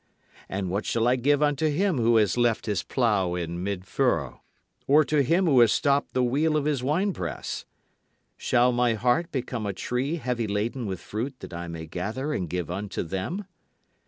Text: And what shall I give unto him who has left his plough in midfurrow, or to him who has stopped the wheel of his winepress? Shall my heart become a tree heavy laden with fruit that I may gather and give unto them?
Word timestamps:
And 0.49 0.71
what 0.71 0.87
shall 0.87 1.07
I 1.07 1.15
give 1.15 1.43
unto 1.43 1.69
him 1.69 1.99
who 1.99 2.15
has 2.15 2.35
left 2.35 2.65
his 2.65 2.81
plough 2.81 3.35
in 3.35 3.63
midfurrow, 3.63 4.39
or 4.87 5.05
to 5.05 5.21
him 5.21 5.45
who 5.45 5.59
has 5.59 5.71
stopped 5.71 6.15
the 6.15 6.23
wheel 6.23 6.57
of 6.57 6.65
his 6.65 6.81
winepress? 6.81 7.65
Shall 8.35 8.71
my 8.71 8.95
heart 8.95 9.31
become 9.31 9.67
a 9.67 9.73
tree 9.73 10.15
heavy 10.15 10.47
laden 10.47 10.87
with 10.87 11.01
fruit 11.01 11.39
that 11.41 11.53
I 11.53 11.67
may 11.67 11.85
gather 11.85 12.33
and 12.33 12.49
give 12.49 12.71
unto 12.71 13.03
them? 13.03 13.45